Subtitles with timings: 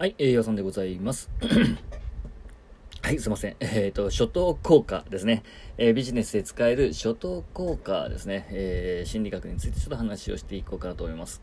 [0.00, 1.28] はい、栄養さんでございます。
[3.02, 3.56] はい、すいません。
[3.60, 5.42] えっ、ー、と、初等効果ですね。
[5.76, 8.46] えー、ビジネスで使える初等効果ですね。
[8.50, 11.42] えー、心理学についてちょっと話をしていこうかなと思います。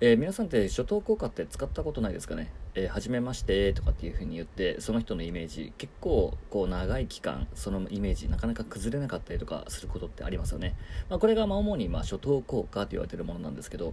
[0.00, 2.52] え皆さんって初等効果って使ったことないですかね？
[2.76, 10.76] えー、初めましてとかっていう風に言って、その人のイメージ、結構、こう、長い期間、そのイメージ、なかなか崩れなかったりとかすることってありますよね。
[11.10, 13.92] まあ、これが、ま、主に、まあ、初等効果と言われてるものなんですけど、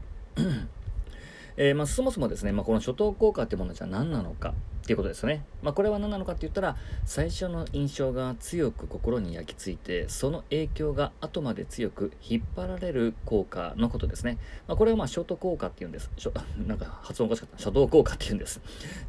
[1.58, 4.54] えー、まあ、そもそもですね、まあ、この初等効果ってものじゃ何なのか
[4.86, 5.44] っていうことですね。
[5.64, 14.38] まあ、これは何なのかって言ったら、最初の印象が強く心に焼き付いて、その影響が後まで強く引っ張られる効果のことですね。
[14.68, 16.12] まあ、これはまあ、ショート効果っていうんです。
[16.68, 17.58] なんか発音おかしかった。
[17.58, 18.62] 初動効果っていうんです。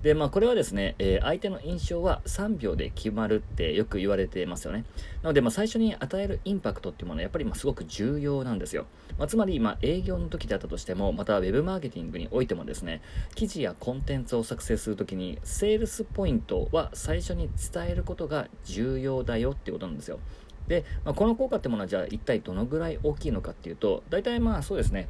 [0.02, 4.86] で、まあ、これはですね、えー、相手の印象は3秒で決まるってよく言われてますよね。
[5.22, 8.86] なので、まあ、最初に与えるインパクトっていうものはやっぱりまあすごく重要なんですよ。
[9.18, 13.00] まあ、つまり、まあ、営業の時だったとしても、またウェブマーケティングにおいてもですね、
[13.34, 20.18] 記事やコンテンツを作成するときに、セールスポイントは最初に伝えることが重要だよっていうことなんですよ。
[20.68, 25.08] で、まあ、この効果ってものはじゃあ一体どのぐらい大きいのかっていうと、大体まあそうですね、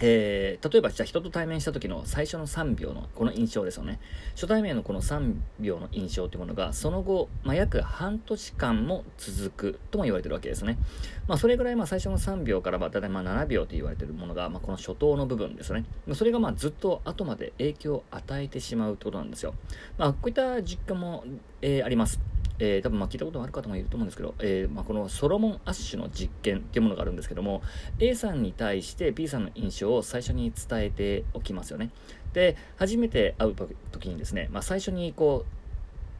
[0.00, 3.98] えー、例えばじゃあ人と対面した時の最初の3秒のこの印象ですよね。
[4.34, 10.78] 初対面のこの3秒の印象というものがその後、まあ、約半年間も続くとも言われてるわけですね。
[11.26, 15.84] まあそれぐらいまあ最初の3秒からまあ大体まあ7秒と言われてるものが、まあ、この初頭の部分ですね。
[16.14, 19.54] それがまあずっと後まで影響を与えてしまうということなんですよ。
[19.96, 21.24] まあこういった実感も、
[21.60, 22.20] えー、あります。
[22.58, 27.62] えー、多分ま聞いたことがある方もいると思うんですけど、えー、まあ、このソロモン・アッシュの実験っていうものがあるんですけども
[28.00, 31.90] A さんに対して B さんの印象を最初に伝えておきますよね
[32.32, 35.58] で初めて会う時にですね、まあ、最初にこう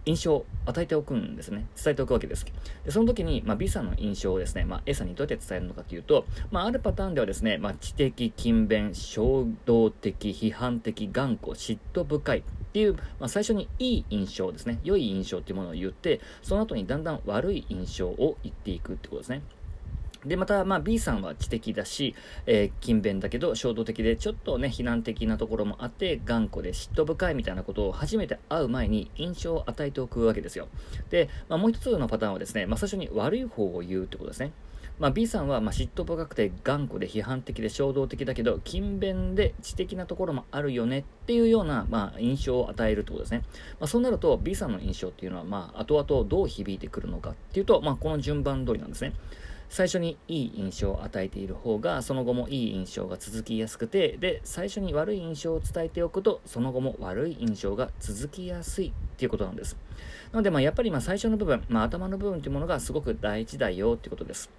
[0.09, 1.67] 印象を与えておくんですね。
[1.83, 2.47] 伝えておくわけです。
[2.85, 19.43] でその時に、まあ、B さんの印象をですね、まあ、A さんにどうやって伝えるのかというと、まあ、あるパターンではですね、まあ、知的、勤勉、衝動的、批判的、頑固、嫉妬深いっていう、まあ、最初にいい印象ですね、良い印象っていうものを言って、その後にだんだん悪い印象を言っていくってことですね。
[20.27, 22.15] で、また、まあ、B さんは知的だし、
[22.47, 30.69] えー、勤勉だけど衝動的で、ちょっとね、非難的なところもあって、頑固で嫉妬深いみたいなことを初めて会う前に印象を与えておくわけですよ。
[31.11, 34.53] で、まあ、もう一つのパターンはですね、まあ、最初に悪い方を言うってことですね。
[34.99, 43.43] まあ、B さんはま嫉妬深くて頑固で批判的で衝動的だけど勤勉で知的なところもあるよねっていうような、まあ、印象を与えるってことですね、
[43.79, 49.13] まあ、そうなると B さんの印象っていうのは、まあ、後々どう響いてくるのかっていうと、まあ、この順番通りなんですね。
[49.71, 59.77] 最初にいい印象を与えている方がその後もいい印象が続きやすくてで最初に悪い印象を伝えておくとその後も悪い印象が続きやすいっていうことなんです。
[60.33, 64.51] なのでまあやっぱりまあ最初の部分、まあ、頭の部分というものがすごく大事だよっていうことです。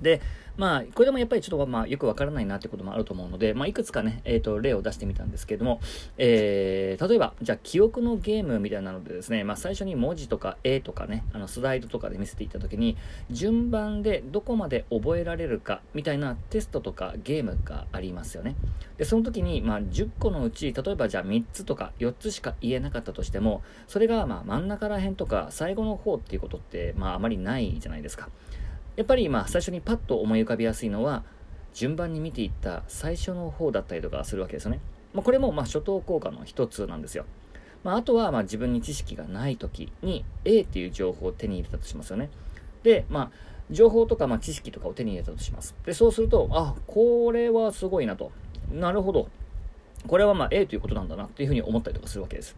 [0.00, 0.20] で、
[0.56, 5.80] まあ、これでもやっぱりちょっと、まあ、よくわからないなってこともあると思うので、まあ、いくつかね、えっ、ー、と、例を出してみたんですけれども、
[6.16, 12.96] えー、例えば、じゃあ、記憶のゲームみたいなのでですね、まあ、最初に文字とか絵とかね、あの、スライドとかで見せていったときに、
[13.30, 18.54] 順番でどこまで覚えられるか、みたいなテストとかゲームがありますよね。
[18.96, 28.28] で、その時に、まあ、10個のうち、例えばじゃあ3つとか4つしか言えなかったとしても、それが、まあ、真ん中ら辺とか、最後の方っていうことって、まあ、あまりないじゃないですか。
[28.96, 31.24] やっぱり今最初にパッと思い浮かびやすいのは
[31.72, 34.80] 順番に見ていった最初の方だったりとかするわけですよね。
[35.12, 37.24] まあ、これもまあ初等効果の一つなんですよ。
[37.82, 42.30] まあ、あとはまあ自分に知識がない時に A っていう情報を手に入れたとしますよね。
[42.82, 43.30] で、まあ、
[43.70, 45.74] 情報とかまあ知識とかを手に入れたとします。
[45.84, 48.30] で、そうすると、あ、これはすごいなと。
[48.72, 49.28] なるほど。
[50.06, 52.56] これはま A ということなんだなっていうふうに思ったりとかするわけです。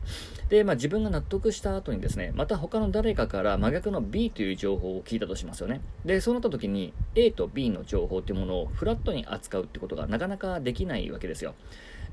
[0.49, 5.81] で、まあ自分が納得した後にですね、また他の誰かから真逆の B という情報を聞いたとしますよね。
[6.05, 11.55] で、そうなった時に A と B の情報っていうものをフラットに扱うってことがなかなかできないわけですよ。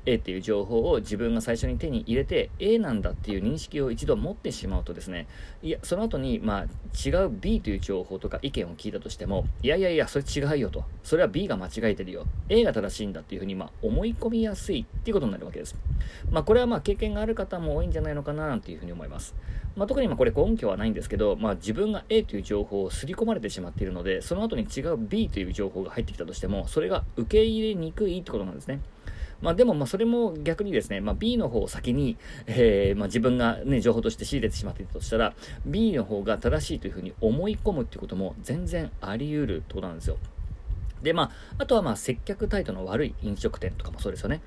[0.06, 5.26] A っていう情報を自分が最初に手に入れて A なんだっていう認識を一度持ってしまうとですね
[5.62, 10.84] いやその後にまあ違う B という情報とか意見を聞いたとしてもいやいやいやそれ違うよと。
[11.02, 12.26] それは B が間違えてるよ。
[12.48, 15.76] A が正しいんだっていうふうにまあ思い込みやすいっていうことになるわけです。
[16.30, 19.34] まあこれはまあ経験がある方も多いんじゃないのかななんていうふうに思います。
[19.76, 28.80] まあ、特にまあこれ根拠はないんですけど、まあ、自分が A という情報を刷り込まれてしまっているのでその後に違う B という情報が入ってきたとしてもそれが受け入れにくいってことなんですね。
[29.44, 35.34] まあでもまあそれも逆にですね、まあ B の方を先に、えー、まあ自分がね、情報として仕入れてしまっていたとしたら、
[35.66, 40.16] B の方が正しいというふうに思い込むっていうことも全然あり得るってことなんですよ。
[41.02, 44.40] で、まあ、あとはまあ接客態度の悪い飲食店とかもそうですよね。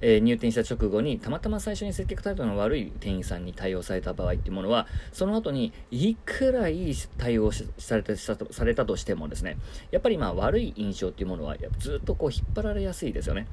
[0.00, 9.56] えー、入店した直後にたまたま最初に接客態度の悪い店員さんに対応された場合っていうものはその後にいくらいい対応されたされたとしてもですね
[9.90, 13.46] やっぱりまあ悪い印象っていうものはずっとこう引っ張られやすいですよね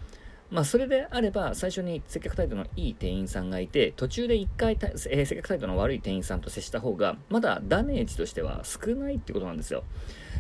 [0.51, 9.83] まあ、それであれば、最初に接客態度のいい店員さんがいて、途中で一回、えー、接客態度の悪い店員さんと接した方が、まだダメージとしては少ないってことなんですよ。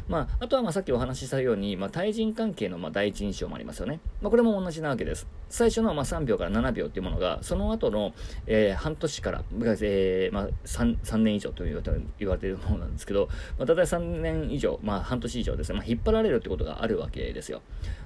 [0.09, 4.01] まあ、あとはまあさっきお話ししたように、まあ、対人関係のま第一印象もありますよね。
[4.21, 5.27] まあ、これも同じなわけです。
[5.51, 8.13] 最初のまあ3秒から7秒っていうものが、その後の、
[8.47, 13.27] えー、半年から、えーまあ3、3年以上と言われているものなんですけど、
[13.59, 17.61] まあ、だいたい3年以上、まあ、半年以上ですね、まあ、引っ張られるってことがあるわけですよ。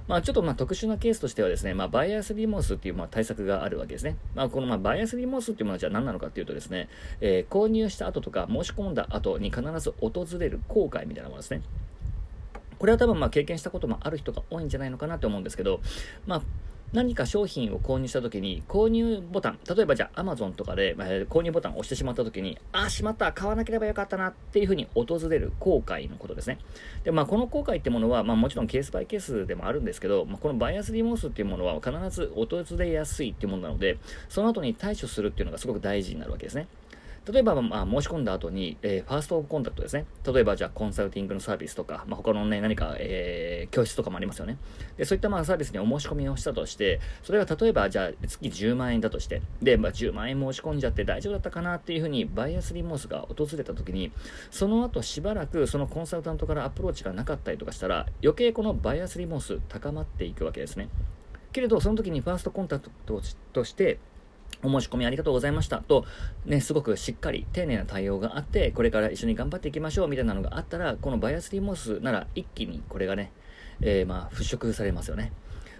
[0.08, 4.16] まあ、ちょっとまあ特殊なケースとしてはですね、まあ、バイアスリモースっていうまあ対策があるわけですね。
[4.34, 6.88] まあ、このまあバイアスリモースっていうものはじゃあ何なのかっていうとですね、
[7.20, 11.62] えー、購入した後とか申し込んだ後に必ず訪れる後悔みたいなものですね。
[12.78, 15.80] これは多分まあ経験したこともある人が多いんじゃないのかなと思うんですけど、
[16.26, 16.42] まあ、
[16.92, 26.58] 何か商品を購入した時に、購入ボタン、例えばじゃあ Amazon とかで、まあ、購入ボタンを押してしまった時に、ああ、しまった、買わなければよかったなっていうふうに訪れる後悔のことですね。
[27.04, 33.98] で、まあこの後悔ってものは、まあもちろんケースバイケースでもあるんですけど、まあ、このバイアスリモースっていうものは必ず訪れやすいっていうものなので、
[34.28, 36.68] その後に対処するっていうのがすごく大事になるわけですね。
[37.32, 40.06] 例えば、まあ、申し込んだ後に、えー、ファーストコンタクトですね。
[40.24, 44.58] 例えば、じゃあ、コンサルティングのサービスとか、まあ、他のね、何か、えー、教室とかもありますよね。
[44.96, 54.12] で、そういった、まあ、サービスにお申し込みをしたとして、それが例えば、じゃあ、月10万円だとして、で、まあ、10万円申し込んじゃって大丈夫だったかなっていうふうに、バイアスリモースが訪れた時に、
[54.52, 60.88] その後しばらく、そのコンサルタントからアプローチがなかったりとかしたら、余計このバイアスリモース高まっていくわけですね。
[61.52, 63.20] けれど、その時にファーストコンタクト
[63.52, 63.98] として、
[64.62, 66.04] お申し込みありがとうございましたと、
[66.44, 73.32] ね、すごくしっかり丁寧な対応があって、これから一緒に頑張っていきましょうみたいなのがあったら、このバイアスリーモースなら一気にこれがね、
[73.80, 75.32] えー、まあ払拭されますよね。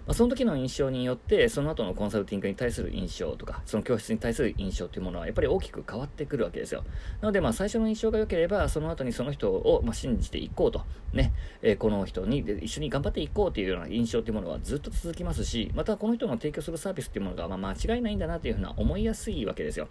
[0.07, 6.85] まあ、その時の印象によって、その後のコンサルティングに対する印象とか、その教室に対する印象というものはやっぱり大きく変わってくるわけですよ。
[7.19, 19.89] なので、まあ最初の印象が良ければ、その後にその人をま信じていこうと、ね、えー、この人に一緒に頑張っていこうというような印象というものはずっと続きますし、またこの人の提供するサービスというものがま間違いないんだなというふうな思いやすいわけですよ。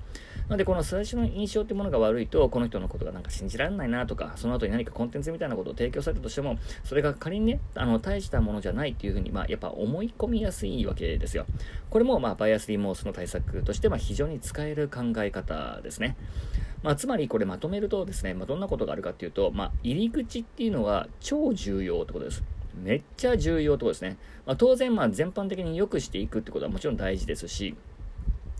[0.49, 11.47] なので、この最初の印象というものが悪いと、この人のことがなんか信じられないなとか、その後に何かコンテンツみたいなことを提供されたとしても、それが仮にね、あの、大したものじゃないっていうふうに、まあやっぱ思い込みやすいわけですよ。
[11.91, 16.17] これも、まあ、バイアスリモースの対策として、まあ、非常に使える考え方ですね。
[16.83, 22.43] まあ、つまりこれまとめるとですね、まあ、どんなことがあるかっていうと、まあ、入り口っていうのは超重要ってことです。
[22.83, 24.19] めっちゃ重要ってことですね。
[24.45, 27.75] まあ、当然、まあ、全般的に良くしていくってことはもちろん大事ですし、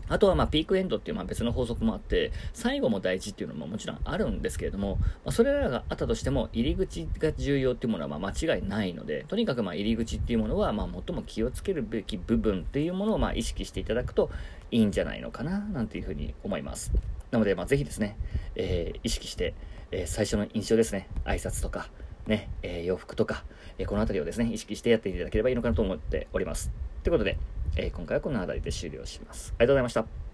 [0.09, 14.29] あとはまあピークエンドっていうまあ別の法則もあって、最後も大事っていうのももちろんあるんですけれども、まあ、それらがあったとしても、入り口が重要っていうものはま間違いないので、とにかくま入り口っていうものはま最も気をつけるべき部分っていうものをま意識していただくと
[14.71, 16.91] いいんじゃないのかな、なんていうふうに思います。
[17.31, 18.17] なので、まあぜひですね、
[18.55, 19.53] えー、意識して、
[19.91, 21.89] えー、最初の印象ですね、挨拶とか、
[22.25, 23.43] ね、えー、洋服とか、
[23.77, 26.71] えこの辺りをですね、意識してやっていただければいいのかなと思っております。
[27.03, 27.37] ということで、
[27.77, 29.53] え今回はこの辺りで終了します。
[29.57, 30.26] ありがとうございました。